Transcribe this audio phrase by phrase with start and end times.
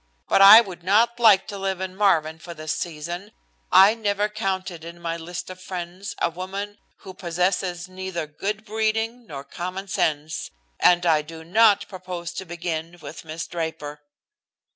[0.27, 3.33] But I would not like to live in Marvin for this season
[3.71, 9.27] I never counted in my list of friends a woman who possesses neither good breeding
[9.27, 14.01] nor common sense, and I do not propose to begin with Miss Draper."